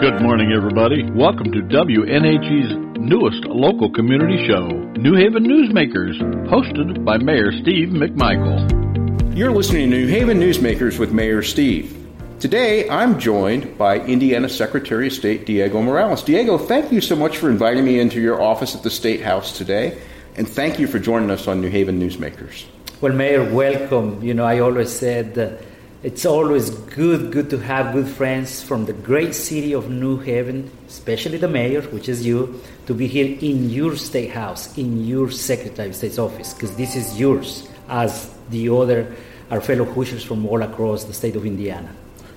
[0.00, 1.02] Good morning, everybody.
[1.10, 9.36] Welcome to WNHE's newest local community show, New Haven Newsmakers, hosted by Mayor Steve McMichael.
[9.36, 11.94] You're listening to New Haven Newsmakers with Mayor Steve.
[12.38, 16.22] Today, I'm joined by Indiana Secretary of State Diego Morales.
[16.22, 19.58] Diego, thank you so much for inviting me into your office at the State House
[19.58, 19.98] today,
[20.34, 22.64] and thank you for joining us on New Haven Newsmakers.
[23.02, 24.22] Well, Mayor, welcome.
[24.22, 25.62] You know, I always said uh,
[26.02, 30.70] it's always good, good to have good friends from the great city of New Haven,
[30.88, 35.30] especially the mayor, which is you, to be here in your state house, in your
[35.30, 39.14] Secretary of State's office, because this is yours, as the other,
[39.50, 41.94] our fellow Hoosiers from all across the state of Indiana.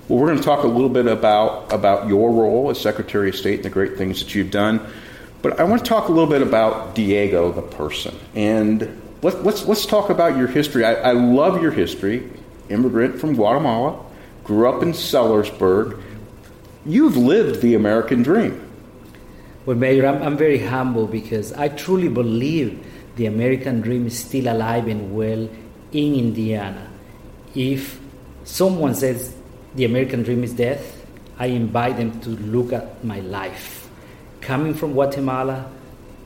[0.08, 3.36] Well, we're going to talk a little bit about, about your role as Secretary of
[3.36, 4.86] State and the great things that you've done.
[5.40, 8.14] But I want to talk a little bit about Diego, the person.
[8.34, 10.84] And let, let's, let's talk about your history.
[10.84, 12.28] I, I love your history.
[12.68, 14.04] Immigrant from Guatemala,
[14.44, 16.02] grew up in Sellersburg.
[16.86, 18.60] You've lived the American dream.
[19.66, 22.84] Well, Mayor, I'm, I'm very humble because I truly believe
[23.16, 25.48] the American dream is still alive and well
[25.92, 26.90] in Indiana.
[27.54, 27.98] If
[28.44, 29.34] someone says
[29.74, 30.84] the American dream is dead,
[31.38, 33.88] I invite them to look at my life.
[34.40, 35.70] Coming from Guatemala,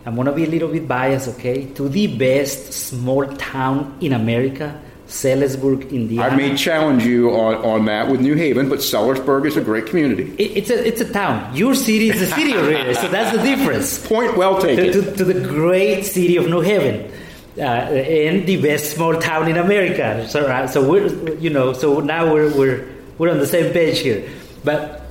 [0.04, 4.12] I'm going to be a little bit biased, okay, to the best small town in
[4.12, 6.28] America, Sellersburg, Indiana.
[6.28, 9.86] I may challenge you on, on that with New Haven, but Sellersburg is a great
[9.86, 10.34] community.
[10.38, 11.56] It, it's, a, it's a town.
[11.56, 14.06] Your city is a city really, so that's the difference.
[14.06, 14.92] Point well taken.
[14.92, 17.10] To, to, to the great city of New Haven.
[17.56, 20.28] Uh, and the best small town in America.
[20.28, 23.98] So, uh, so we're, you know, so now we're, we're, we're on the same page
[23.98, 24.30] here.
[24.62, 25.02] But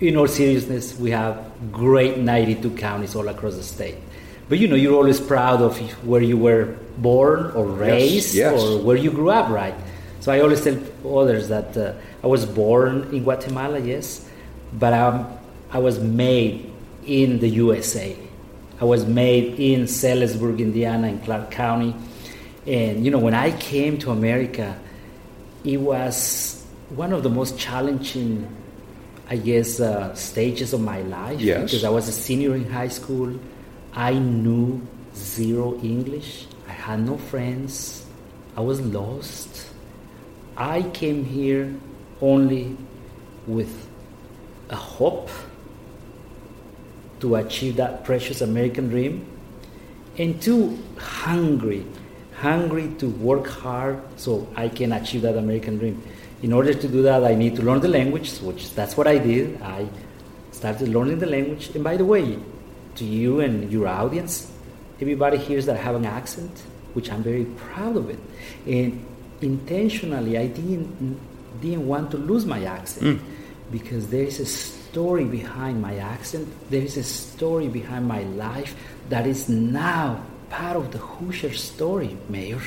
[0.00, 3.96] in all seriousness, we have great 92 counties all across the state.
[4.48, 8.62] But you know, you're always proud of where you were born or raised yes, yes.
[8.62, 9.74] or where you grew up, right?
[10.20, 10.78] So I always tell
[11.18, 14.28] others that uh, I was born in Guatemala, yes,
[14.72, 15.26] but um,
[15.70, 16.72] I was made
[17.06, 18.16] in the USA.
[18.80, 21.94] I was made in Sellersburg, Indiana, in Clark County.
[22.66, 24.78] And you know, when I came to America,
[25.64, 28.48] it was one of the most challenging,
[29.28, 31.40] I guess, uh, stages of my life.
[31.40, 31.64] Yes.
[31.64, 33.38] Because I was a senior in high school.
[33.98, 34.80] I knew
[35.12, 36.46] zero English.
[36.68, 38.06] I had no friends.
[38.56, 39.66] I was lost.
[40.56, 41.74] I came here
[42.20, 42.76] only
[43.48, 43.88] with
[44.70, 45.28] a hope
[47.18, 49.26] to achieve that precious American dream,
[50.16, 51.84] and two, hungry,
[52.36, 56.00] hungry to work hard so I can achieve that American dream.
[56.42, 59.18] In order to do that, I need to learn the language, which that's what I
[59.18, 59.60] did.
[59.60, 59.88] I
[60.52, 62.38] started learning the language, and by the way,
[62.98, 64.50] to you and your audience,
[65.00, 66.50] everybody hears that I have an accent,
[66.94, 68.18] which I'm very proud of it,
[68.66, 69.04] and
[69.40, 71.20] intentionally, I didn't
[71.60, 73.20] didn't want to lose my accent Mm.
[73.72, 76.46] because there is a story behind my accent.
[76.70, 78.76] There is a story behind my life
[79.08, 80.20] that is now
[80.50, 82.60] part of the Hoosier story, Mayor.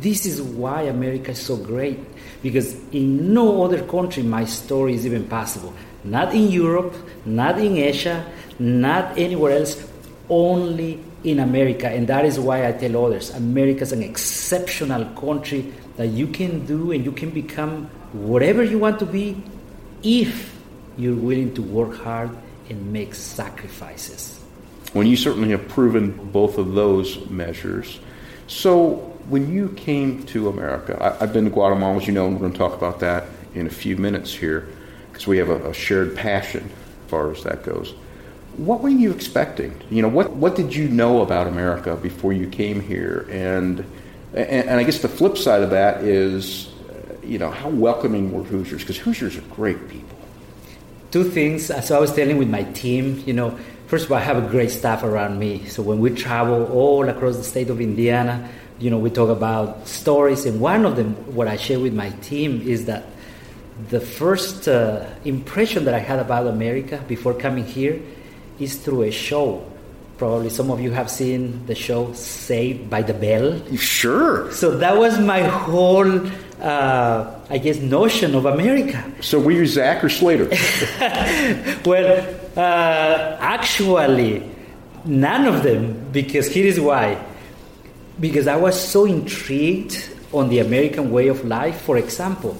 [0.00, 1.98] This is why America is so great
[2.42, 5.72] because in no other country my story is even possible.
[6.04, 6.94] Not in Europe,
[7.24, 8.24] not in Asia,
[8.58, 9.88] not anywhere else,
[10.28, 11.88] only in America.
[11.88, 16.66] And that is why I tell others America is an exceptional country that you can
[16.66, 19.42] do and you can become whatever you want to be
[20.02, 20.54] if
[20.96, 22.30] you're willing to work hard
[22.68, 24.40] and make sacrifices.
[24.92, 27.98] When you certainly have proven both of those measures.
[28.46, 32.34] So, when you came to America, I, I've been to Guatemala, as you know, and
[32.34, 34.68] we're going to talk about that in a few minutes here
[35.14, 36.68] because we have a, a shared passion
[37.04, 37.94] as far as that goes.
[38.56, 39.80] What were you expecting?
[39.88, 43.28] You know, what, what did you know about America before you came here?
[43.30, 43.78] And,
[44.34, 46.68] and, and I guess the flip side of that is,
[47.22, 48.82] you know, how welcoming were Hoosiers?
[48.82, 50.18] Because Hoosiers are great people.
[51.12, 51.66] Two things.
[51.86, 54.48] So I was telling with my team, you know, first of all, I have a
[54.48, 55.64] great staff around me.
[55.66, 58.50] So when we travel all across the state of Indiana,
[58.80, 62.10] you know, we talk about stories, and one of them, what I share with my
[62.10, 63.04] team, is that
[63.90, 68.00] the first uh, impression that I had about America before coming here
[68.58, 69.68] is through a show.
[70.16, 73.60] Probably some of you have seen the show Saved by the Bell.
[73.76, 74.50] Sure.
[74.52, 76.26] So that was my whole,
[76.60, 79.12] uh, I guess, notion of America.
[79.20, 80.48] So were you Zach or Slater?
[81.84, 84.48] well, uh, actually,
[85.04, 87.20] none of them, because here is why.
[88.20, 91.80] Because I was so intrigued on the American way of life.
[91.80, 92.56] For example,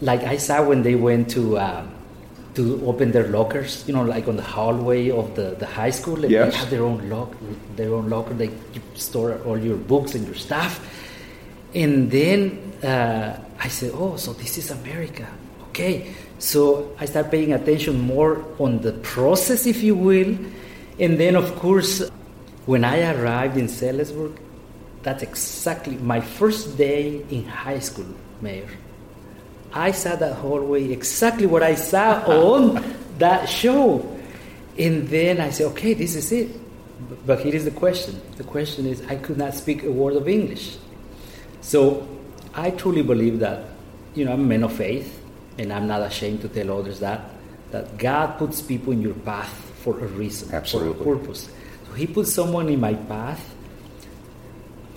[0.00, 1.90] like I saw when they went to um,
[2.54, 6.22] to open their lockers, you know, like on the hallway of the, the high school,
[6.24, 6.52] and Yes.
[6.52, 7.34] they have their own lock,
[7.76, 8.34] their own locker.
[8.34, 8.50] They
[8.94, 10.80] store all your books and your stuff.
[11.74, 15.26] And then uh, I said, "Oh, so this is America,
[15.68, 20.36] okay?" So I start paying attention more on the process, if you will.
[20.98, 22.08] And then, of course,
[22.66, 24.36] when I arrived in Sellersburg,
[25.02, 28.08] that's exactly my first day in high school,
[28.40, 28.68] Mayor.
[29.72, 32.82] I saw that hallway exactly what I saw on
[33.18, 34.16] that show.
[34.78, 36.48] And then I said, okay, this is it.
[37.26, 38.20] But here is the question.
[38.36, 40.76] The question is, I could not speak a word of English.
[41.60, 42.06] So
[42.54, 43.64] I truly believe that,
[44.14, 45.22] you know, I'm a man of faith,
[45.58, 47.20] and I'm not ashamed to tell others that,
[47.70, 49.52] that God puts people in your path
[49.82, 51.04] for a reason, Absolutely.
[51.04, 51.50] for a purpose.
[51.86, 53.54] So He put someone in my path,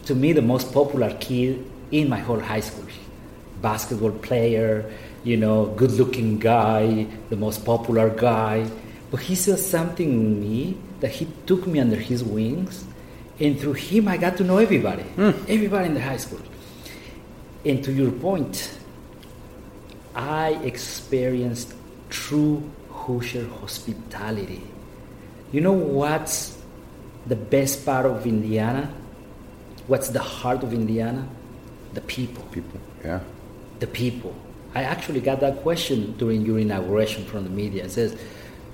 [0.05, 2.85] to me, the most popular kid in my whole high school.
[3.63, 4.91] Basketball player,
[5.23, 8.69] you know, good looking guy, the most popular guy.
[9.09, 12.85] But he saw something in me that he took me under his wings,
[13.39, 15.31] and through him, I got to know everybody, hmm.
[15.47, 16.41] everybody in the high school.
[17.65, 18.77] And to your point,
[20.15, 21.73] I experienced
[22.09, 24.61] true Hoosier hospitality.
[25.51, 26.57] You know what's
[27.27, 28.93] the best part of Indiana?
[29.87, 31.27] What's the heart of Indiana?
[31.93, 32.43] The people.
[32.51, 33.19] People, yeah.
[33.83, 34.33] The people.
[34.73, 37.83] I actually got that question during your inauguration from the media.
[37.83, 38.15] It says,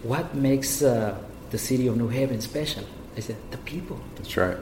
[0.04, 1.18] What makes uh,
[1.50, 2.84] the city of New Haven special?
[3.18, 4.00] I said, The people.
[4.14, 4.58] That's right.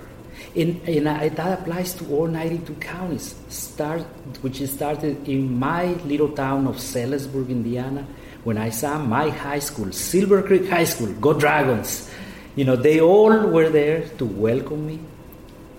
[0.56, 4.04] And, and I, that applies to all 92 counties, start,
[4.40, 8.08] which started in my little town of Sellersburg, Indiana,
[8.46, 12.10] when I saw my high school, Silver Creek High School, go Dragons.
[12.56, 15.02] You know, they all were there to welcome me,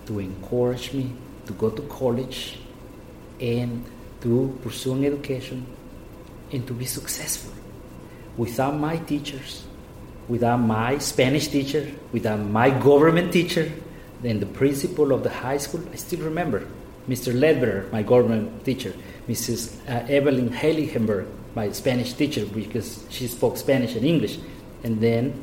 [0.05, 1.11] to encourage me,
[1.47, 2.59] to go to college,
[3.41, 3.83] and
[4.21, 5.65] to pursue an education,
[6.51, 7.53] and to be successful.
[8.37, 9.65] Without my teachers,
[10.27, 13.71] without my Spanish teacher, without my government teacher,
[14.21, 16.67] then the principal of the high school, I still remember,
[17.07, 17.37] Mr.
[17.37, 18.93] Ledbetter, my government teacher,
[19.27, 19.75] Mrs.
[19.87, 24.37] Uh, Evelyn Heiligenberg, my Spanish teacher, because she spoke Spanish and English,
[24.83, 25.33] and then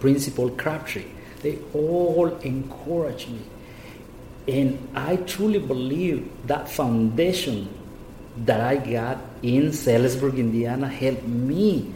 [0.00, 1.04] Principal Crabtree.
[1.42, 3.40] They all encouraged me.
[4.48, 7.68] And I truly believe that foundation
[8.44, 11.92] that I got in Sellersburg, Indiana, helped me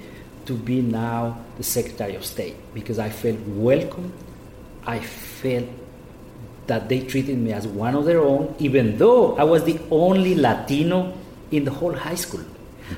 [0.47, 4.13] to be now the Secretary of State because I felt welcome.
[4.87, 5.69] I felt
[6.67, 10.35] that they treated me as one of their own, even though I was the only
[10.35, 11.13] Latino
[11.51, 12.45] in the whole high school.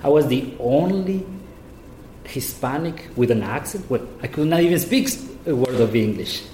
[0.04, 1.26] I was the only
[2.24, 3.88] Hispanic with an accent.
[3.90, 5.08] Well, I could not even speak
[5.46, 6.44] a word of English,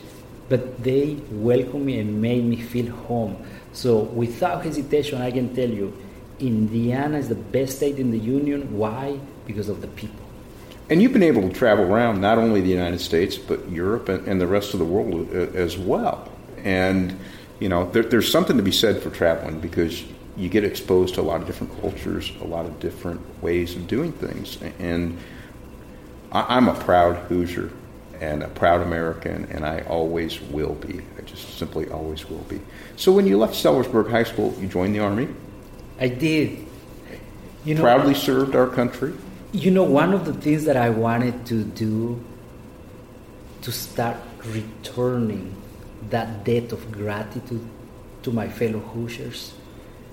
[0.48, 3.36] but they welcomed me and made me feel home.
[3.72, 5.92] So, without hesitation, I can tell you,
[6.40, 8.76] Indiana is the best state in the union.
[8.76, 9.18] Why?
[9.46, 10.24] Because of the people.
[10.90, 14.40] And you've been able to travel around not only the United States, but Europe and,
[14.40, 16.30] the rest of the world uh, as well.
[16.64, 17.18] And,
[17.60, 20.04] you know, there, there's something to be said for traveling because
[20.36, 23.86] you get exposed to a lot of different cultures, a lot of different ways of
[23.86, 24.58] doing things.
[24.78, 25.18] And
[26.32, 27.70] I, I'm a proud Hoosier
[28.20, 31.02] and a proud American, and I always will be.
[31.18, 32.60] I just simply always will be.
[32.96, 35.28] So when you left Sellersburg High School, you joined the Army,
[35.98, 36.66] I did.
[37.64, 39.14] You know, proudly served our country.
[39.52, 42.22] You know, one of the things that I wanted to do
[43.62, 44.16] to start
[44.46, 45.54] returning
[46.10, 47.66] that debt of gratitude
[48.22, 49.52] to my fellow Hoosiers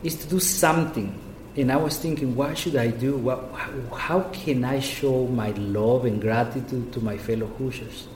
[0.03, 1.19] is to do something.
[1.55, 3.15] And I was thinking, what should I do?
[3.15, 8.07] What, how, how can I show my love and gratitude to my fellow Hoosiers?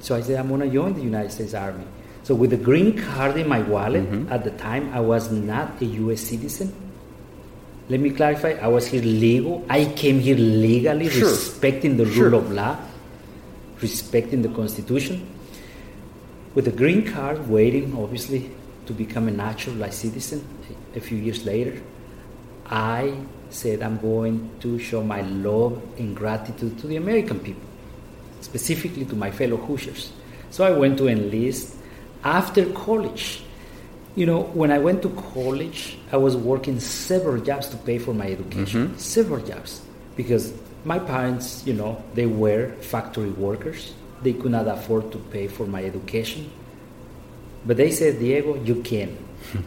[0.00, 1.84] So I said, I'm going to join the United States Army.
[2.22, 4.32] So with the green card in my wallet, mm-hmm.
[4.32, 6.20] at the time I was not a U.S.
[6.20, 6.72] citizen.
[7.88, 9.66] Let me clarify, I was here legal.
[9.68, 11.28] I came here legally, Sure.
[11.28, 12.30] respecting the Sure.
[12.30, 12.78] rule of law,
[13.82, 15.26] respecting the Constitution.
[16.54, 18.50] With a green card, waiting obviously
[18.86, 20.44] to become a naturalized citizen
[20.94, 21.80] a few years later,
[22.66, 23.14] I
[23.50, 27.68] said I'm going to show my love and gratitude to the American people,
[28.40, 30.12] specifically to my fellow Hoosiers.
[30.50, 31.76] So I went to enlist
[32.24, 33.42] after college.
[34.14, 38.12] You know, when I went to college, I was working several jobs to pay for
[38.12, 38.88] my education.
[38.88, 38.98] Mm-hmm.
[38.98, 39.80] Several jobs.
[40.16, 40.52] Because
[40.84, 43.94] my parents, you know, they were factory workers.
[44.22, 46.50] They could not afford to pay for my education.
[47.64, 49.16] But they said, Diego, you can.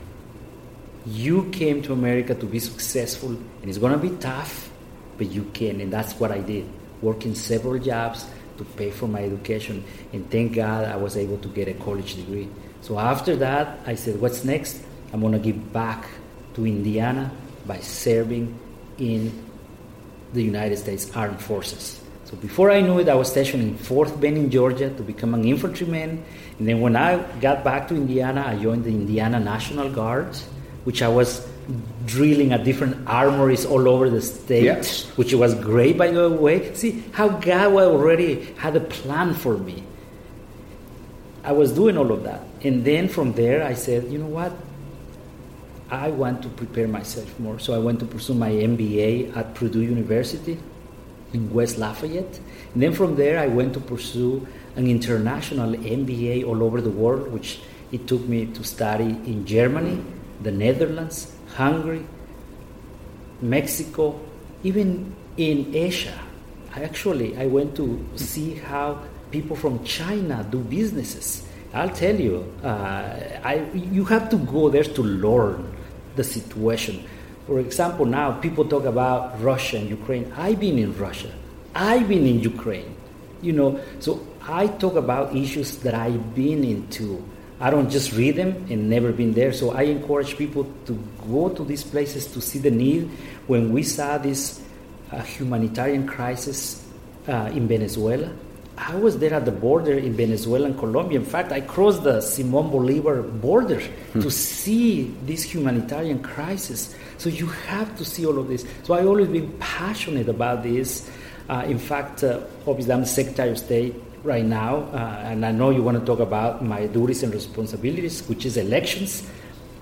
[1.05, 4.69] you came to America to be successful, and it's going to be tough,
[5.17, 5.81] but you can.
[5.81, 6.69] And that's what I did,
[7.01, 8.25] working several jobs
[8.57, 9.83] to pay for my education.
[10.13, 12.49] And thank God I was able to get a college degree.
[12.81, 14.81] So after that, I said, what's next?
[15.11, 16.07] I'm going to give back
[16.55, 17.31] to Indiana
[17.65, 18.57] by serving
[18.97, 19.43] in
[20.33, 22.01] the United States Armed Forces.
[22.25, 25.45] So before I knew it, I was stationed in Fort Benning, Georgia to become an
[25.45, 26.23] infantryman.
[26.57, 30.35] And then when I got back to Indiana, I joined the Indiana National Guard,
[30.85, 31.47] which I was
[32.05, 35.05] drilling at different armories all over the state, yes.
[35.17, 36.73] which was great, by the way.
[36.75, 39.83] See how God already had a plan for me.
[41.43, 42.41] I was doing all of that.
[42.63, 44.53] And then from there, I said, you know what?
[45.89, 47.59] I want to prepare myself more.
[47.59, 50.57] So I went to pursue my MBA at Purdue University
[51.33, 52.39] in West Lafayette.
[52.73, 57.31] And then from there, I went to pursue an international MBA all over the world,
[57.31, 57.59] which
[57.91, 60.03] it took me to study in Germany,
[60.41, 62.05] the Netherlands, Hungary,
[63.41, 64.19] Mexico,
[64.63, 66.17] even in Asia.
[66.75, 68.99] I actually I went to see how
[69.31, 71.47] people from China do businesses.
[71.73, 75.75] I'll tell you, uh, I, you have to go there to learn
[76.15, 77.03] the situation.
[77.47, 80.31] For example, now people talk about Russia and Ukraine.
[80.35, 81.31] I've been in Russia.
[81.75, 82.95] I've been in Ukraine.
[83.41, 87.23] You know, so I talk about issues that I've been into.
[87.59, 89.53] I don't just read them and never been there.
[89.53, 90.93] So I encourage people to
[91.31, 93.09] go to these places to see the need.
[93.47, 94.61] When we saw this
[95.11, 96.85] uh, humanitarian crisis
[97.27, 98.31] uh, in Venezuela,
[98.77, 101.19] I was there at the border in Venezuela and Colombia.
[101.19, 104.19] In fact, I crossed the Simon Bolivar border hmm.
[104.19, 106.93] to see this humanitarian crisis.
[107.17, 108.65] So you have to see all of this.
[108.83, 111.09] So I always been passionate about this.
[111.47, 115.51] Uh, in fact, uh, obviously, I'm the Secretary of State right now, uh, and I
[115.51, 119.29] know you want to talk about my duties and responsibilities, which is elections.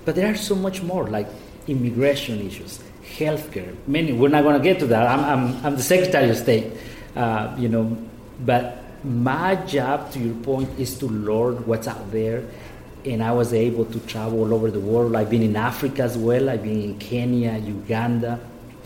[0.06, 1.28] But there are so much more, like
[1.68, 2.80] immigration issues,
[3.18, 3.74] healthcare.
[3.88, 4.12] Many.
[4.12, 5.08] We're not going to get to that.
[5.08, 6.74] I'm, I'm, I'm the Secretary of State,
[7.16, 7.98] uh, you know,
[8.42, 12.44] but my job, to your point, is to learn what's out there.
[13.06, 15.16] And I was able to travel all over the world.
[15.16, 16.50] I've been in Africa as well.
[16.50, 18.40] I've been in Kenya, Uganda,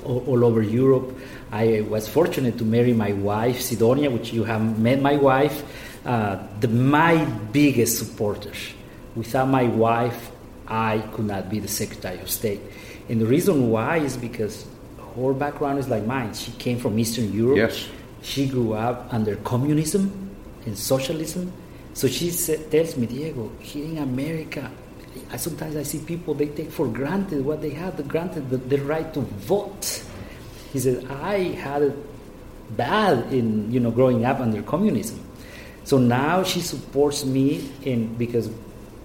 [0.05, 1.17] all, all over Europe.
[1.51, 5.63] I was fortunate to marry my wife, Sidonia, which you have met my wife,
[6.05, 8.51] uh, the, my biggest supporter.
[9.15, 10.31] Without my wife,
[10.67, 12.61] I could not be the Secretary of State.
[13.09, 14.65] And the reason why is because
[15.15, 16.33] her background is like mine.
[16.33, 17.57] She came from Eastern Europe.
[17.57, 17.87] Yes.
[18.21, 20.29] She grew up under communism
[20.65, 21.51] and socialism.
[21.93, 24.69] So she said, tells me, Diego, here in America,
[25.31, 28.57] I, sometimes I see people, they take for granted what they have, the granted the,
[28.57, 30.03] the right to vote.
[30.73, 31.95] He said, I had it
[32.75, 35.23] bad in, you know, growing up under communism.
[35.83, 38.49] So now she supports me in, because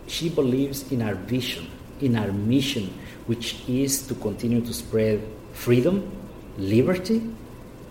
[0.07, 2.93] she believes in our vision, in our mission,
[3.27, 6.11] which is to continue to spread freedom,
[6.59, 7.23] liberty,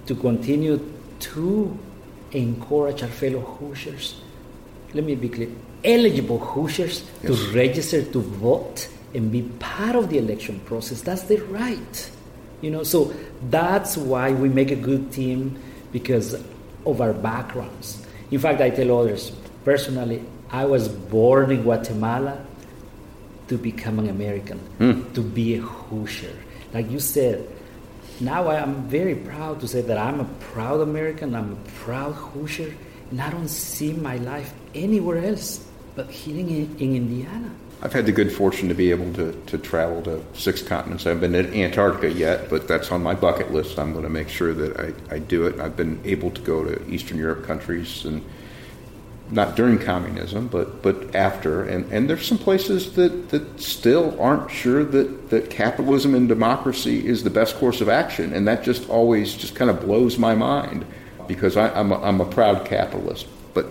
[0.07, 0.79] to continue
[1.19, 1.77] to
[2.31, 4.21] encourage our fellow Hoosiers,
[4.93, 5.49] let me be clear,
[5.83, 7.23] eligible Hoosiers yes.
[7.23, 11.01] to register to vote and be part of the election process.
[11.01, 12.11] That's their right.
[12.61, 13.13] You know, so
[13.49, 15.59] that's why we make a good team
[15.91, 16.33] because
[16.85, 18.05] of our backgrounds.
[18.29, 19.31] In fact, I tell others
[19.65, 22.45] personally, I was born in Guatemala
[23.47, 25.13] to become an American, mm.
[25.13, 26.35] to be a Hoosier.
[26.73, 27.47] Like you said,
[28.19, 32.13] now I am very proud to say that I'm a proud American, I'm a proud
[32.13, 32.73] Hoosier,
[33.09, 37.51] and I don't see my life anywhere else but here in, in Indiana.
[37.83, 41.05] I've had the good fortune to be able to, to travel to six continents.
[41.05, 43.79] I haven't been to Antarctica yet, but that's on my bucket list.
[43.79, 45.59] I'm going to make sure that I, I do it.
[45.59, 48.23] I've been able to go to Eastern Europe countries and
[49.31, 51.63] not during communism, but but after.
[51.63, 57.07] And, and there's some places that, that still aren't sure that, that capitalism and democracy
[57.07, 58.33] is the best course of action.
[58.33, 60.85] And that just always just kind of blows my mind
[61.27, 63.25] because I, am a, I'm a proud capitalist.
[63.53, 63.67] But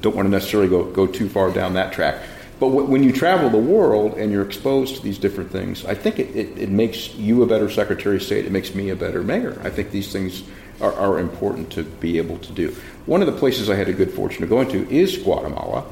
[0.00, 2.22] don't want to necessarily go, go too far down that track.
[2.58, 5.94] But w- when you travel the world and you're exposed to these different things, I
[5.94, 8.46] think it, it, it makes you a better Secretary of State.
[8.46, 9.60] It makes me a better mayor.
[9.64, 10.42] I think these things
[10.80, 12.74] are, are important to be able to do.
[13.06, 15.84] One of the places I had a good fortune of going to is Guatemala.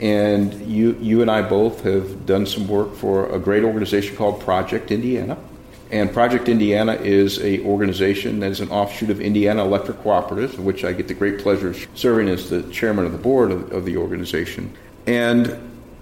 [0.00, 4.40] And you, you and I both have done some work for a great organization called
[4.40, 5.38] Project Indiana.
[5.90, 10.64] And Project Indiana is a organization that is an offshoot of Indiana Electric Cooperatives, in
[10.64, 13.72] which I get the great pleasure of serving as the chairman of the board of,
[13.72, 14.76] of the organization.
[15.06, 15.56] And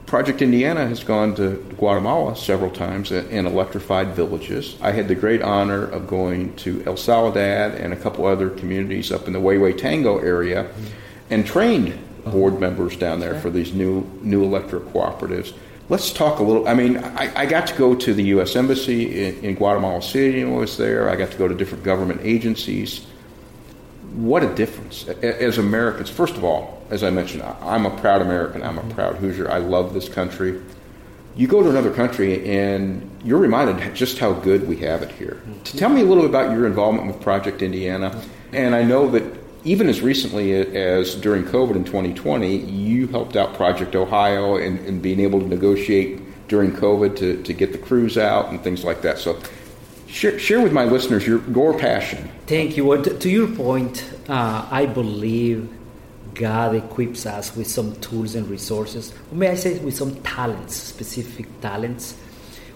[0.07, 4.77] Project Indiana has gone to Guatemala several times and electrified villages.
[4.81, 9.11] I had the great honor of going to El Soledad and a couple other communities
[9.11, 10.71] up in the Huehuetenango area
[11.31, 15.55] and trained board members down there for these new new electric cooperatives.
[15.89, 16.67] Let's talk a little.
[16.67, 18.57] I mean, I, I got to go to the U.S.
[18.57, 21.11] Embassy in, in Guatemala City and was there.
[21.11, 23.07] I got to go to different government agencies
[24.15, 26.09] what a difference as Americans.
[26.09, 28.63] First of all, as I mentioned, I'm a proud American.
[28.63, 28.93] I'm a mm-hmm.
[28.93, 29.51] proud Hoosier.
[29.51, 30.63] I love this country.
[31.35, 35.43] You go to another country and you're reminded just how good we have it here.
[35.43, 35.79] Mm-hmm.
[35.79, 38.11] Tell me a little bit about your involvement with Project Indiana.
[38.11, 38.55] Mm-hmm.
[38.55, 39.25] And I know that
[39.65, 45.01] even as recently as during COVID in 2020, you helped out Project Ohio and, in
[45.01, 49.03] being able to negotiate during COVID to, to get the crews out and things like
[49.03, 49.19] that.
[49.19, 49.41] So
[50.07, 52.31] share, share with my listeners your, your passion.
[52.47, 52.85] Thank you.
[52.85, 55.69] Well, to, to your point, uh, I believe
[56.35, 61.47] God equips us with some tools and resources, may I say with some talents, specific
[61.61, 62.17] talents.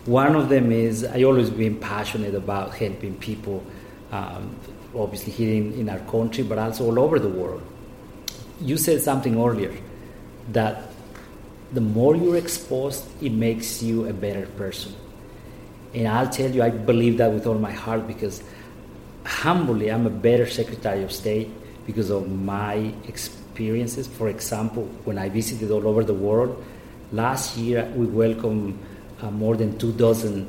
[0.07, 3.65] One of them is I always been passionate about helping people,
[4.11, 4.57] um,
[4.99, 7.63] obviously here in, in our country, but also all over the world.
[8.61, 9.75] You said something earlier
[10.53, 10.83] that
[11.73, 14.95] the more you're exposed, it makes you a better person.
[15.95, 18.43] And I'll tell you, I believe that with all my heart because
[19.25, 21.51] humbly, I'm a better Secretary of State
[21.87, 24.07] because of my experiences.
[24.07, 26.63] For example, when I visited all over the world,
[27.13, 28.79] last year we welcomed
[29.21, 30.49] uh, more than two dozen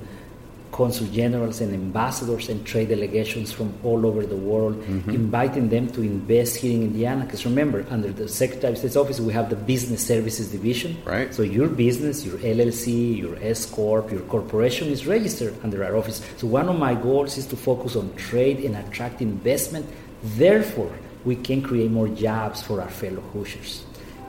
[0.80, 5.10] consul generals and ambassadors and trade delegations from all over the world, mm-hmm.
[5.10, 7.26] inviting them to invest here in Indiana.
[7.26, 10.92] Because remember, under the Secretary of State's office, we have the Business Services Division.
[11.04, 11.34] Right.
[11.34, 16.22] So your business, your LLC, your S corp, your corporation is registered under our office.
[16.38, 19.86] So one of my goals is to focus on trade and attract investment.
[20.24, 20.94] Therefore,
[21.26, 23.84] we can create more jobs for our fellow Hoosiers.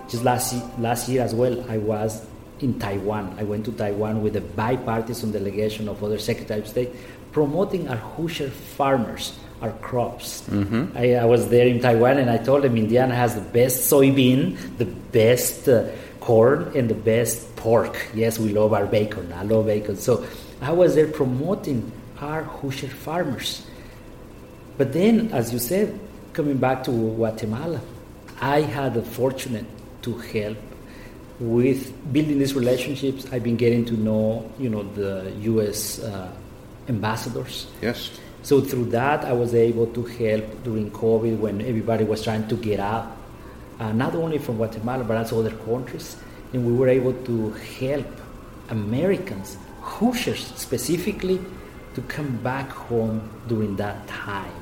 [0.09, 0.49] Just last
[0.81, 2.27] last year as well, I was
[2.61, 3.37] in Taiwan.
[3.39, 6.91] I went to Taiwan with a bipartisan delegation of other Secretary of State
[7.33, 10.43] promoting our Hoosier farmers, our crops.
[10.49, 10.97] Mm-hmm.
[10.97, 14.57] I, I, was there in Taiwan and I told them Indiana has the best soybean,
[14.79, 15.89] the best uh,
[16.21, 18.09] corn, and the best pork.
[18.15, 19.33] Yes, we love our bacon.
[19.33, 19.97] I love bacon.
[19.97, 20.27] So
[20.61, 23.67] I was there promoting our Hoosier farmers.
[24.77, 25.99] But then, as you said,
[26.33, 27.81] coming back to Guatemala,
[28.41, 29.67] I had the fortunate
[30.03, 30.57] to help
[31.41, 35.99] with building these relationships, I've been getting to know, you know, the U.S.
[35.99, 36.31] Uh,
[36.89, 37.67] ambassadors.
[37.81, 38.11] Yes.
[38.43, 42.57] So through that, I was able to help during COVID when everybody was trying to
[42.57, 43.17] get out,
[43.79, 46.17] uh, not only from Guatemala but also other countries,
[46.53, 48.07] and we were able to help
[48.69, 51.41] Americans, Hoosiers specifically,
[51.95, 54.53] to come back home during that time.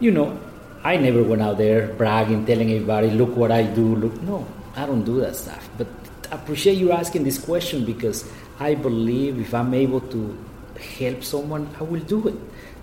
[0.00, 0.38] You know,
[0.84, 4.86] I never went out there bragging, telling everybody, "Look what I do." Look, no, I
[4.86, 5.68] don't do that stuff.
[5.78, 5.88] But
[6.30, 10.36] I appreciate you asking this question because I believe if I'm able to
[10.98, 12.34] help someone, I will do it.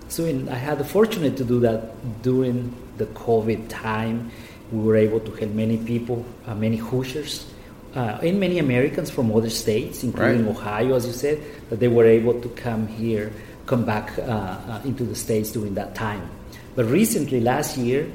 [0.08, 4.30] So in, I had the fortunate to do that during the COVID time.
[4.72, 7.46] We were able to help many people, uh, many Hoosiers,
[7.94, 10.56] uh, and many Americans from other states, including right.
[10.56, 13.32] Ohio, as you said, that they were able to come here,
[13.66, 16.28] come back uh, uh into the states during that time.
[16.74, 18.10] But recently, last year,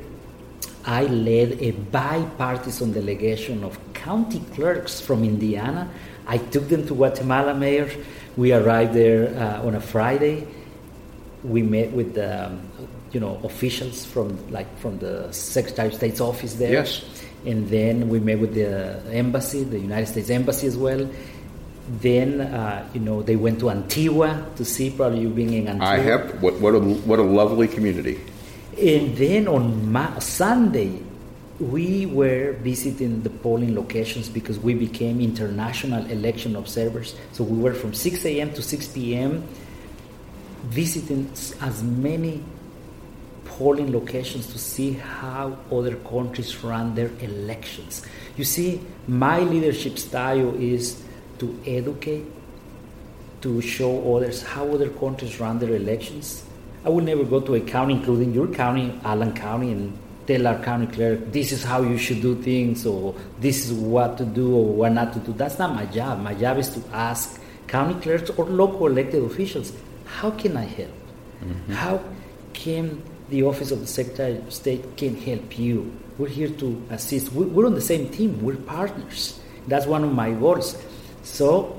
[0.85, 5.89] I led a bipartisan delegation of county clerks from Indiana.
[6.27, 7.89] I took them to Guatemala, Mayor.
[8.37, 10.47] We arrived there uh, on a Friday.
[11.43, 12.61] We met with the, um,
[13.11, 16.71] you know, officials from like from the Secretary of State's office there.
[16.71, 17.03] Yes.
[17.45, 21.09] And then we met with the embassy, the United States embassy as well.
[22.01, 24.91] Then, uh, you know, they went to Antigua to see.
[24.91, 25.87] Probably you being in Antigua.
[25.87, 26.41] I have.
[26.41, 28.19] What, what a what a lovely community.
[28.77, 31.01] And then on Ma- Sunday,
[31.59, 37.15] we were visiting the polling locations because we became international election observers.
[37.33, 38.53] So we were from 6 a.m.
[38.53, 39.43] to 6 p.m.
[40.67, 41.29] visiting
[41.61, 42.43] as many
[43.45, 48.05] polling locations to see how other countries run their elections.
[48.37, 51.03] You see, my leadership style is
[51.39, 52.25] to educate,
[53.41, 56.45] to show others how other countries run their elections
[56.85, 60.59] I would never go to a county, including your county, Allen County, and tell our
[60.63, 64.55] county clerk, this is how you should do things, or this is what to do
[64.55, 65.33] or what not to do.
[65.33, 66.19] That's not my job.
[66.21, 69.73] My job is to ask county clerks or local elected officials,
[70.05, 70.91] how can I help?
[71.43, 71.73] Mm-hmm.
[71.73, 72.01] How
[72.53, 75.91] can the Office of the Secretary of State can help you?
[76.17, 77.31] We're here to assist.
[77.31, 78.43] We're on the same team.
[78.43, 79.39] We're partners.
[79.67, 80.77] That's one of my goals.
[81.23, 81.78] So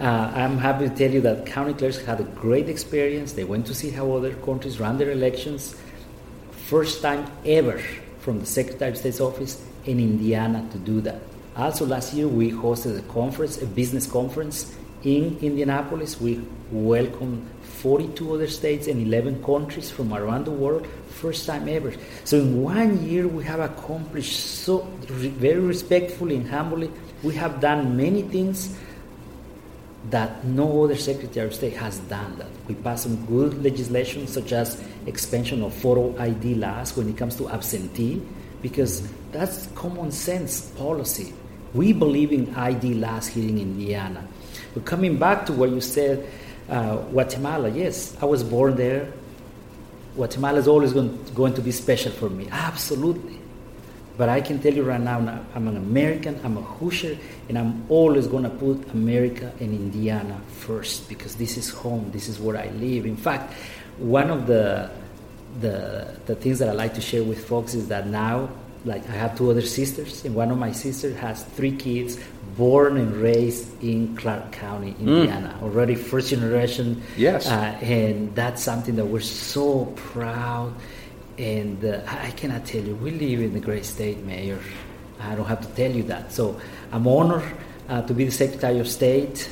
[0.00, 3.34] uh, I'm happy to tell you that county clerks had a great experience.
[3.34, 5.76] They went to see how other countries run their elections.
[6.52, 7.78] First time ever
[8.20, 11.20] from the Secretary of State's office in Indiana to do that.
[11.54, 16.18] Also, last year we hosted a conference, a business conference in Indianapolis.
[16.18, 21.92] We welcomed 42 other states and 11 countries from around the world, first time ever.
[22.24, 26.90] So, in one year, we have accomplished so very respectfully and humbly.
[27.22, 28.76] We have done many things
[30.08, 32.48] that no other Secretary of State has done that.
[32.66, 37.36] We passed some good legislation, such as expansion of photo ID laws when it comes
[37.36, 38.22] to absentee,
[38.62, 41.34] because that's common sense policy.
[41.74, 44.26] We believe in ID laws here in Indiana.
[44.74, 46.26] But coming back to what you said,
[46.68, 49.12] uh, Guatemala, yes, I was born there.
[50.14, 53.38] Guatemala is always going, going to be special for me, absolutely.
[54.20, 55.16] But I can tell you right now,
[55.54, 57.16] I'm an American, I'm a Hoosier,
[57.48, 62.28] and I'm always going to put America and Indiana first because this is home, this
[62.28, 63.06] is where I live.
[63.06, 63.54] In fact,
[63.96, 64.90] one of the,
[65.62, 68.50] the, the things that I like to share with folks is that now,
[68.84, 72.18] like I have two other sisters, and one of my sisters has three kids
[72.58, 75.08] born and raised in Clark County, hmm.
[75.08, 75.62] Indiana, mm.
[75.62, 77.02] already first generation.
[77.16, 77.48] Yes.
[77.48, 80.74] Uh, and that's something that we're so proud
[81.40, 84.58] and uh, I cannot tell you, we live in a great state, Mayor.
[85.18, 86.32] I don't have to tell you that.
[86.32, 86.60] So
[86.92, 87.44] I'm honored
[87.88, 89.50] uh, to be the Secretary of State.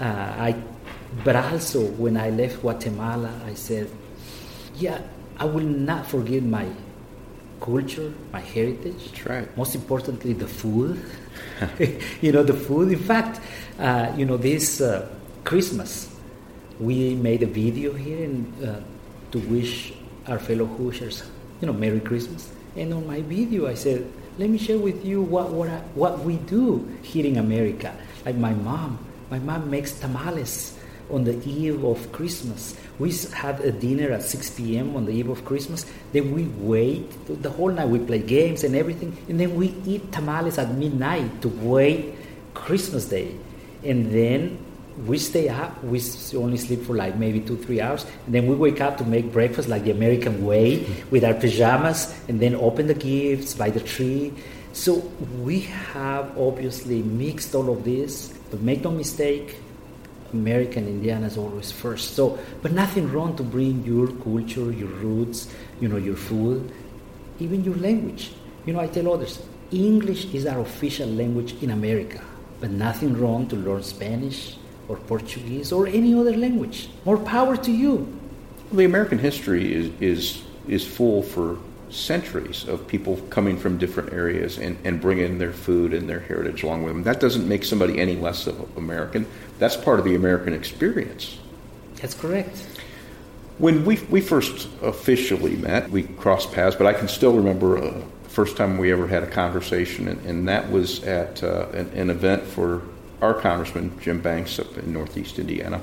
[0.00, 0.56] Uh, I,
[1.24, 3.90] but also, when I left Guatemala, I said,
[4.76, 5.00] yeah,
[5.36, 6.66] I will not forget my
[7.60, 9.12] culture, my heritage.
[9.12, 9.56] That's right.
[9.58, 11.04] Most importantly, the food.
[12.22, 12.92] you know, the food.
[12.92, 13.40] In fact,
[13.78, 15.08] uh, you know, this uh,
[15.44, 16.14] Christmas,
[16.80, 18.80] we made a video here in, uh,
[19.32, 19.92] to wish
[20.28, 21.22] our fellow Hoosiers,
[21.60, 22.50] you know, Merry Christmas.
[22.74, 26.20] And on my video, I said, let me share with you what, what, I, what
[26.20, 27.94] we do here in America.
[28.24, 28.98] Like my mom,
[29.30, 30.76] my mom makes tamales
[31.10, 32.76] on the eve of Christmas.
[32.98, 34.96] We had a dinner at 6 p.m.
[34.96, 35.86] on the eve of Christmas.
[36.12, 37.08] Then we wait
[37.42, 37.88] the whole night.
[37.88, 39.16] We play games and everything.
[39.28, 42.14] And then we eat tamales at midnight to wait
[42.54, 43.36] Christmas Day.
[43.84, 44.58] And then
[45.04, 46.00] we stay up, we
[46.34, 49.30] only sleep for like maybe two, three hours, and then we wake up to make
[49.30, 51.10] breakfast like the American way mm-hmm.
[51.10, 54.32] with our pajamas, and then open the gifts by the tree.
[54.72, 54.94] So
[55.42, 59.56] we have obviously mixed all of this, but make no mistake,
[60.32, 62.14] American Indiana is always first.
[62.14, 65.48] So, but nothing wrong to bring your culture, your roots,
[65.80, 66.72] you know, your food,
[67.38, 68.32] even your language.
[68.64, 72.20] You know, I tell others, English is our official language in America,
[72.60, 74.56] but nothing wrong to learn Spanish,
[74.88, 76.88] or Portuguese or any other language.
[77.04, 78.06] More power to you.
[78.70, 81.58] Well, the American history is, is, is full for
[81.90, 86.62] centuries of people coming from different areas and, and bringing their food and their heritage
[86.62, 87.02] along with them.
[87.04, 89.26] That doesn't make somebody any less of American.
[89.58, 91.38] That's part of the American experience.
[91.96, 92.66] That's correct.
[93.58, 98.02] When we, we first officially met, we crossed paths, but I can still remember uh,
[98.22, 101.88] the first time we ever had a conversation, and, and that was at uh, an,
[101.94, 102.82] an event for
[103.20, 105.80] our congressman, Jim Banks, up in Northeast Indiana,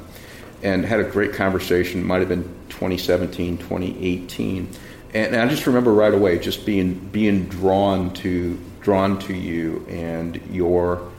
[0.61, 2.03] and had a great conversation.
[2.03, 4.69] Might have been 2017, 2018.
[5.13, 10.41] And I just remember right away just being being drawn to drawn to you and
[10.51, 11.11] your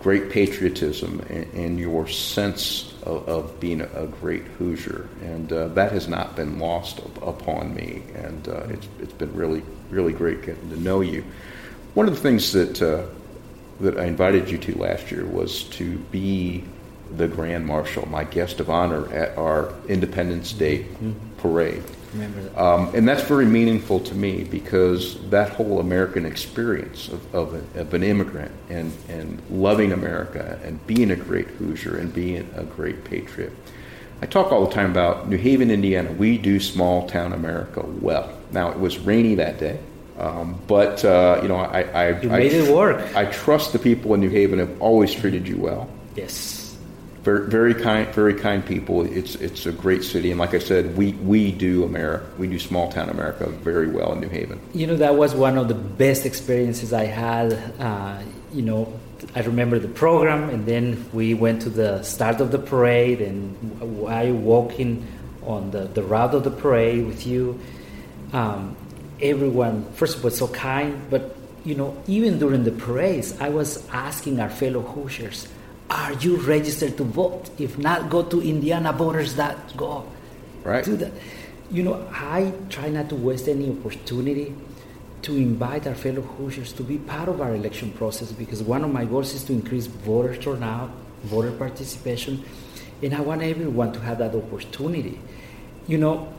[0.00, 5.92] great patriotism and, and your sense of, of, being a great Hoosier, and uh, that
[5.92, 8.02] has not been lost upon me.
[8.14, 11.24] And uh, it's it's been really really great getting to know you.
[11.94, 13.04] One of the things that uh,
[13.82, 16.64] that I invited you to last year was to be
[17.16, 21.12] the Grand Marshal, my guest of honor at our Independence Day mm-hmm.
[21.38, 21.82] parade.
[22.12, 22.62] Remember that.
[22.62, 27.80] Um, and that's very meaningful to me because that whole American experience of, of, a,
[27.80, 32.64] of, an immigrant and, and loving America and being a great Hoosier and being a
[32.64, 33.52] great patriot.
[34.20, 36.12] I talk all the time about New Haven, Indiana.
[36.12, 38.32] We do small town America well.
[38.52, 39.80] Now, it was rainy that day.
[40.22, 43.16] Um, but uh, you know, I I, you made I, it work.
[43.16, 45.88] I trust the people in New Haven have always treated you well.
[46.14, 46.60] Yes.
[47.24, 49.02] Very, very kind, very kind people.
[49.02, 52.58] It's it's a great city, and like I said, we we do America, we do
[52.58, 54.60] small town America very well in New Haven.
[54.74, 57.52] You know, that was one of the best experiences I had.
[57.78, 58.92] Uh, you know,
[59.34, 64.06] I remember the program, and then we went to the start of the parade, and
[64.08, 65.06] I walking
[65.44, 67.58] on the, the route of the parade with you.
[68.32, 68.76] Um,
[69.22, 73.88] everyone, first of all, so kind, but you know, even during the parades, I was
[73.90, 75.46] asking our fellow Hoosiers,
[75.88, 77.50] are you registered to vote?
[77.58, 80.06] If not, go to IndianaVoters.gov.
[80.64, 80.84] Right.
[80.84, 81.12] Do that.
[81.70, 84.54] You know, I try not to waste any opportunity
[85.22, 88.92] to invite our fellow Hoosiers to be part of our election process because one of
[88.92, 90.90] my goals is to increase voter turnout,
[91.24, 92.44] voter participation,
[93.02, 95.18] and I want everyone to have that opportunity.
[95.86, 96.32] You know,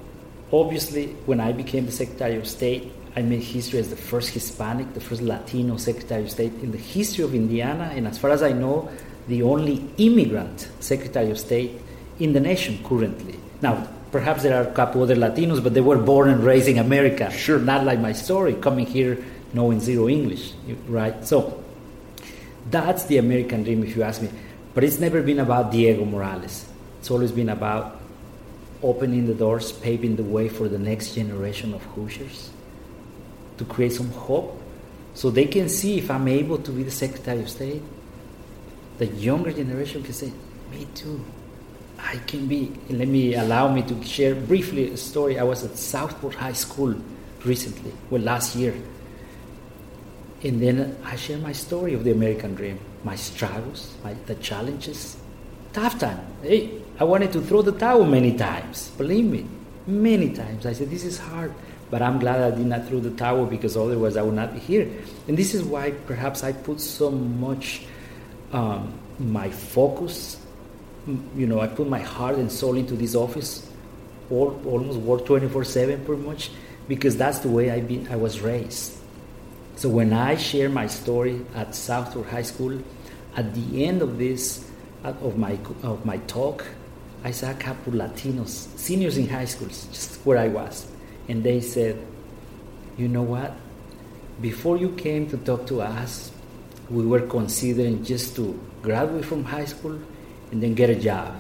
[0.54, 4.94] Obviously, when I became the Secretary of State, I made history as the first Hispanic,
[4.94, 8.44] the first Latino Secretary of State in the history of Indiana, and as far as
[8.44, 8.88] I know,
[9.28, 11.72] the only immigrant Secretary of State
[12.20, 13.40] in the nation currently.
[13.64, 16.78] Now, perhaps there are a couple other Latinos, but they were born and raised in
[16.78, 17.32] America.
[17.32, 17.58] Sure.
[17.58, 20.54] Not like my story, coming here knowing zero English,
[20.88, 21.26] right?
[21.26, 21.64] So,
[22.70, 24.30] that's the American dream, if you ask me.
[24.76, 26.66] But it's never been about Diego Morales.
[27.00, 28.03] It's always been about
[28.84, 32.52] opening the doors, paving the way for the next generation of Hoosiers
[33.58, 34.62] to create some hope
[35.14, 37.82] so they can see if I'm able to be the Secretary of State.
[38.98, 40.32] The younger generation can say,
[40.72, 41.24] Me too.
[42.00, 42.72] I can be.
[42.90, 45.40] Let me allow me to share briefly a story.
[45.40, 46.96] I was at Southport High School
[47.46, 48.76] recently, well, last year.
[50.44, 55.16] And then I share my story of the American dream, my struggles, my, the challenges,
[55.74, 56.20] tough time.
[56.42, 58.90] Hey, I wanted to throw the towel many times.
[58.98, 59.46] Believe me,
[59.88, 60.66] many times.
[60.66, 61.54] I said, this is hard.
[61.90, 64.60] But I'm glad I did not throw the towel because otherwise I would not be
[64.60, 64.90] here.
[65.28, 67.82] And this is why perhaps I put so much
[68.52, 70.38] um, my focus,
[71.36, 73.70] you know, I put my heart and soul into this office,
[74.30, 76.52] all, almost work 24 7 pretty much,
[76.88, 78.98] because that's the way I've been, I was raised.
[79.76, 82.82] So when I share my story at Southwood High School,
[83.36, 84.70] at the end of this,
[85.04, 86.66] of my, of my talk,
[87.24, 90.88] I saw a couple Latinos, seniors in high schools, just where I was.
[91.28, 91.98] And they said,
[92.98, 93.54] you know what?
[94.42, 96.32] Before you came to talk to us,
[96.90, 99.98] we were considering just to graduate from high school
[100.52, 101.34] and then get a job,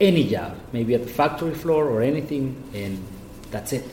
[0.00, 3.02] any job, maybe at the factory floor or anything, and
[3.50, 3.84] that's it.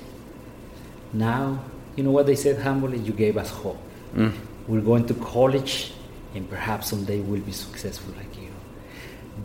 [1.14, 1.64] Now,
[1.96, 2.98] you know what they said humbly?
[3.00, 3.78] You gave us hope.
[4.16, 4.34] Mm.
[4.68, 5.94] We're going to college,
[6.34, 8.50] and perhaps someday we'll be successful like you.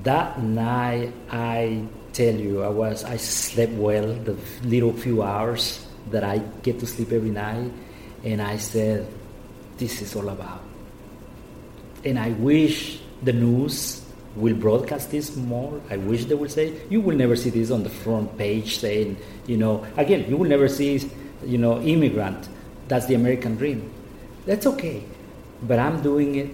[0.03, 6.25] That night, I tell you, I was I slept well the little few hours that
[6.25, 7.71] I get to sleep every night,
[8.25, 9.07] and I said,
[9.79, 10.63] "This is all about."
[12.05, 14.03] And I wish the news
[14.37, 15.81] will broadcast this more.
[15.91, 19.17] I wish they will say, "You will never see this on the front page saying,
[19.47, 21.03] you know, again, you will never see,
[21.45, 22.49] you know, immigrant.
[22.89, 23.91] That's the American dream."
[24.47, 25.03] That's okay,
[25.67, 26.49] but I'm doing it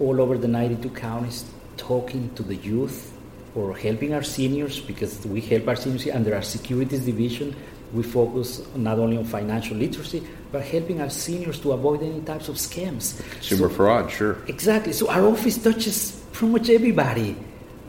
[0.00, 1.44] all over the 92 counties,
[1.78, 3.12] talking to the youth
[3.54, 7.56] or helping our seniors because we help our seniors under our securities division
[7.92, 12.48] we focus not only on financial literacy, but helping our seniors to avoid any types
[12.48, 13.20] of scams.
[13.32, 14.38] Consumer so, fraud, sure.
[14.46, 14.92] Exactly.
[14.92, 17.36] So our office touches pretty much everybody,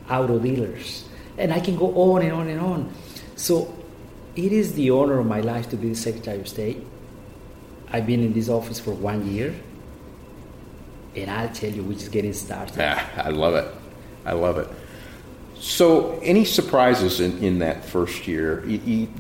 [0.10, 1.06] auto dealers.
[1.38, 2.94] And I can go on and on and on.
[3.36, 3.74] So
[4.36, 6.82] it is the honor of my life to be the Secretary of State.
[7.92, 9.54] I've been in this office for one year.
[11.16, 12.78] And I'll tell you, we're just getting started.
[12.78, 13.68] Yeah, I love it.
[14.26, 14.68] I love it.
[15.60, 18.62] So, any surprises in, in that first year?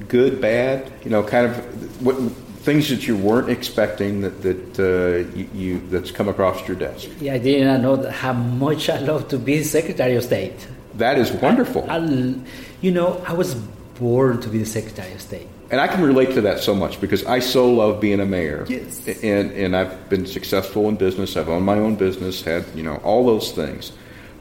[0.07, 0.91] good, bad?
[1.03, 2.15] You know, kind of what
[2.61, 7.09] things that you weren't expecting that that uh, you, you, that's come across your desk.
[7.19, 10.67] Yeah, I didn't know how much I love to be Secretary of State.
[10.95, 11.89] That is wonderful.
[11.89, 12.35] I, I,
[12.81, 13.55] you know, I was
[13.99, 15.47] born to be the Secretary of State.
[15.71, 18.65] And I can relate to that so much because I so love being a mayor.
[18.67, 19.07] Yes.
[19.21, 21.37] And and I've been successful in business.
[21.37, 23.91] I've owned my own business, had you know all those things.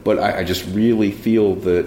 [0.05, 1.85] But I, I just really feel that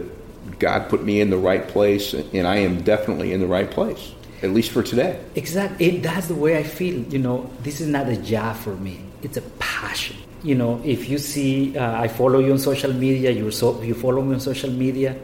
[0.60, 4.14] God put me in the right place, and I am definitely in the right place,
[4.44, 5.20] at least for today.
[5.34, 5.86] Exactly.
[5.88, 7.02] It, that's the way I feel.
[7.10, 10.18] You know, this is not a job for me, it's a passion.
[10.44, 13.94] You know, if you see, uh, I follow you on social media, you, so, you
[13.94, 15.16] follow me on social media,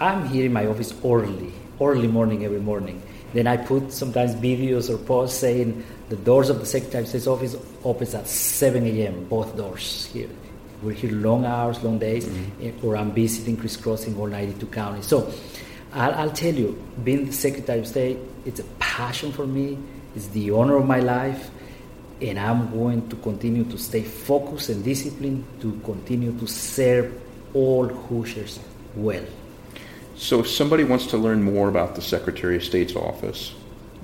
[0.00, 3.02] I'm here in my office early, early morning every morning.
[3.34, 7.26] Then I put sometimes videos or posts saying the doors of the Secretary of State's
[7.26, 10.30] office opens at 7 a.m., both doors here.
[10.82, 12.86] We're here long hours, long days, mm-hmm.
[12.86, 15.06] or I'm visiting, crisscrossing all 92 counties.
[15.06, 15.30] So
[15.92, 19.78] I'll, I'll, tell you, being the Secretary of State, it's a passion for me.
[20.16, 21.50] It's the honor of my life.
[22.22, 27.20] And I'm going to continue to stay focused and disciplined to continue to serve
[27.52, 28.60] all Hoosiers
[28.96, 29.24] well.
[30.20, 33.54] So, if somebody wants to learn more about the Secretary of State's office,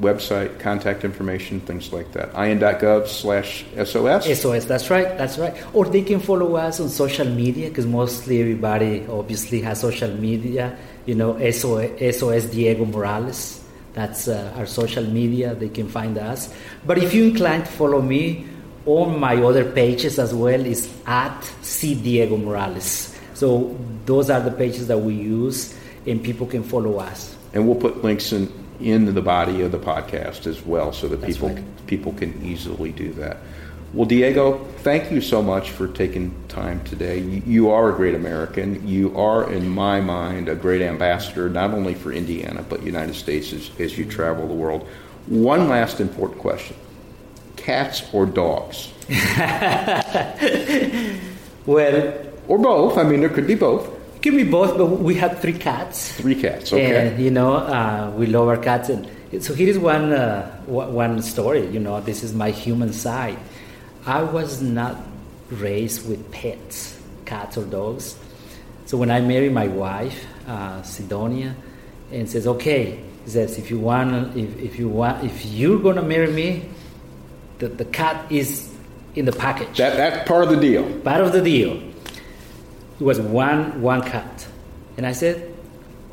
[0.01, 2.31] website, contact information, things like that.
[2.35, 4.25] in.gov slash SOS?
[4.41, 5.55] SOS, that's right, that's right.
[5.75, 10.79] Or they can follow us on social media because mostly everybody obviously has social media.
[11.05, 13.63] You know, SOS, SOS Diego Morales.
[13.93, 15.55] That's uh, our social media.
[15.55, 16.49] They can find us.
[16.87, 18.47] But if you're inclined to follow me,
[18.87, 23.15] on my other pages as well is at C Diego Morales.
[23.35, 23.77] So
[24.07, 25.76] those are the pages that we use,
[26.07, 27.37] and people can follow us.
[27.53, 31.21] And we'll put links in in the body of the podcast as well, so that
[31.21, 31.87] That's people right.
[31.87, 33.39] people can easily do that.
[33.95, 37.19] Well, Diego, thank you so much for taking time today.
[37.21, 38.87] You, you, are a great American.
[38.87, 43.55] You are, in my mind, a great ambassador, not only for Indiana, but United States
[43.55, 44.87] as, as you travel the world.
[45.29, 46.77] One last important question
[47.57, 48.93] cats or dogs?
[51.67, 52.13] well,
[52.49, 52.99] or both.
[52.99, 53.96] I mean, there could be both.
[54.27, 56.11] Give me both, but we have three cats.
[56.11, 57.11] Three cats, okay.
[57.11, 58.89] And, you know, uh, we love our cats.
[58.89, 59.07] And
[59.39, 63.39] so here is one, uh, one story, you know, this is my human side.
[64.05, 64.97] I was not
[65.49, 68.19] raised with pets, cats or dogs.
[68.87, 71.55] So when I married my wife, uh, Sidonia,
[72.11, 76.33] and says, okay, says, if you want, if, if you want, if you're gonna marry
[76.33, 76.69] me,
[77.61, 78.75] the, the cat is
[79.15, 79.79] in the package.
[79.79, 80.83] That, that's part of the deal.
[81.03, 81.81] Part of the deal.
[82.99, 84.47] It was one one cat,
[84.97, 85.53] and I said,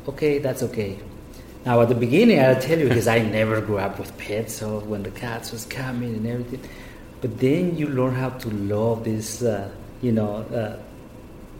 [0.08, 0.98] "Okay, that's okay."
[1.64, 4.80] Now at the beginning, I'll tell you because I never grew up with pets, so
[4.80, 6.60] when the cats was coming and everything,
[7.24, 9.70] But then you learn how to love this, uh,
[10.02, 10.76] you know, uh,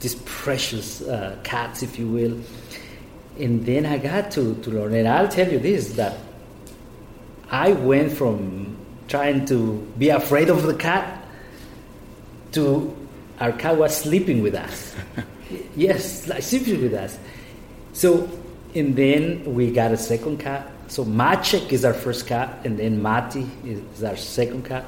[0.00, 2.38] these precious uh, cats, if you will.
[3.40, 4.92] And then I got to, to learn.
[4.92, 6.18] And I'll tell you this that
[7.50, 8.76] I went from
[9.08, 11.24] trying to be afraid of the cat
[12.52, 12.94] to
[13.40, 14.94] our cat was sleeping with us.
[15.76, 17.18] yes, like sleeping with us.
[17.92, 18.28] So,
[18.74, 20.70] and then we got a second cat.
[20.88, 24.84] So Maciek is our first cat, and then Mati is our second cat.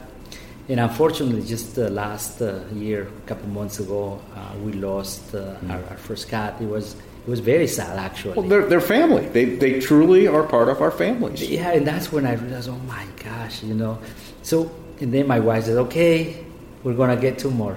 [0.68, 5.54] And unfortunately, just uh, last uh, year, a couple months ago, uh, we lost uh,
[5.56, 5.70] mm.
[5.70, 6.61] our, our, first cat.
[6.61, 8.35] It was it was very sad, actually.
[8.35, 9.26] Well, they're, they're family.
[9.26, 11.42] They, they truly are part of our families.
[11.48, 13.98] Yeah, and that's when I realized, oh my gosh, you know.
[14.42, 16.44] So, and then my wife said, okay,
[16.85, 17.76] we're going to get two more.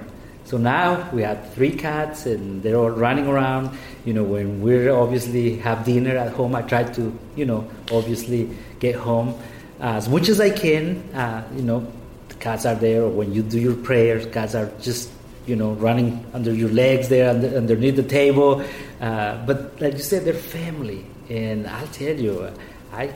[0.49, 3.69] So now we have three cats and they're all running around.
[4.03, 8.49] You know, when we obviously have dinner at home, I try to, you know, obviously
[8.79, 9.39] get home
[9.79, 11.03] as much as I can.
[11.13, 11.85] Uh, you know,
[12.29, 13.03] the cats are there.
[13.03, 15.11] Or when you do your prayers, cats are just,
[15.45, 18.65] you know, running under your legs there under, underneath the table.
[18.99, 21.05] Uh, but like you said, they're family.
[21.29, 22.49] And I'll tell you,
[22.91, 23.13] I'm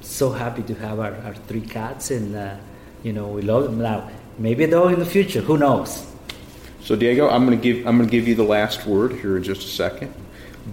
[0.00, 2.56] so happy to have our, our three cats and, uh,
[3.02, 4.08] you know, we love them now.
[4.38, 6.13] Maybe dog in the future, who knows?
[6.84, 9.38] So Diego, I'm going to give I'm going to give you the last word here
[9.38, 10.14] in just a second.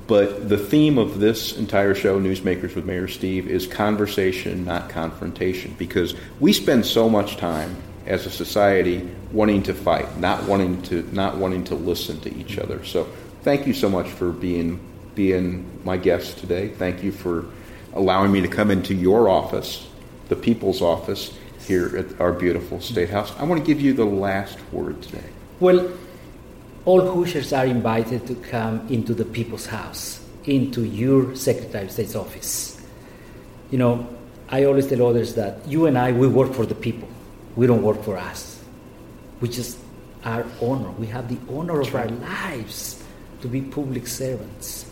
[0.07, 5.73] But the theme of this entire show, Newsmakers with Mayor Steve, is conversation, not confrontation,
[5.77, 11.03] because we spend so much time as a society wanting to fight, not wanting to
[11.13, 12.83] not wanting to listen to each other.
[12.83, 13.07] So
[13.43, 14.81] thank you so much for being
[15.15, 16.67] being my guest today.
[16.67, 17.45] Thank you for
[17.93, 19.87] allowing me to come into your office,
[20.27, 21.33] the people's office
[21.65, 23.31] here at our beautiful state house.
[23.39, 25.29] I want to give you the last word today.
[25.61, 25.93] Well,
[26.85, 32.15] all Hoosiers are invited to come into the people's house, into your Secretary of State's
[32.15, 32.81] office.
[33.69, 34.09] You know,
[34.49, 37.07] I always tell others that you and I, we work for the people.
[37.55, 38.59] We don't work for us.
[39.39, 39.77] We just
[40.25, 40.89] are honor.
[40.97, 43.03] We have the honor of our lives
[43.41, 44.89] to be public servants.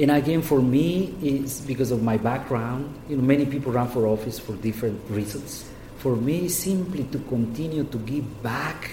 [0.00, 2.92] And again, for me, it's because of my background.
[3.08, 5.70] You know, many people run for office for different reasons.
[5.98, 8.90] For me, simply to continue to give back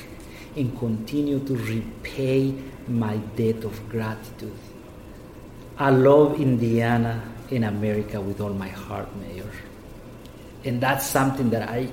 [0.55, 2.53] and continue to repay
[2.87, 4.53] my debt of gratitude.
[5.77, 9.51] I love Indiana and America with all my heart, Mayor.
[10.63, 11.89] And that's something that I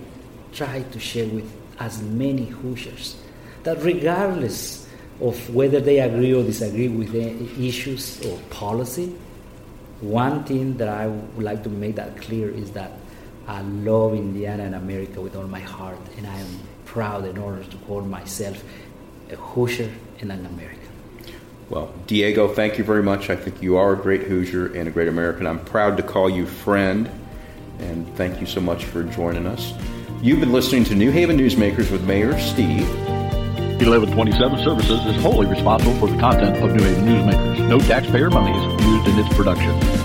[0.52, 3.16] try to share with as many Hoosiers.
[3.62, 4.88] That regardless
[5.20, 9.14] of whether they agree or disagree with issues or policy,
[10.00, 12.92] one thing that I would like to make that clear is that
[13.48, 17.62] I love Indiana and America with all my heart, and I am proud in order
[17.62, 18.64] to call myself
[19.30, 20.88] a Hoosier and an American.
[21.68, 23.28] Well, Diego, thank you very much.
[23.28, 25.46] I think you are a great Hoosier and a great American.
[25.46, 27.10] I'm proud to call you friend,
[27.78, 29.74] and thank you so much for joining us.
[30.22, 32.88] You've been listening to New Haven Newsmakers with Mayor Steve.
[33.78, 37.68] 1127 Services is wholly responsible for the content of New Haven Newsmakers.
[37.68, 39.97] No taxpayer money is used in its production.